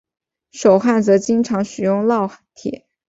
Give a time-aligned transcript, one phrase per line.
[0.49, 2.87] 手焊则经常使用烙铁。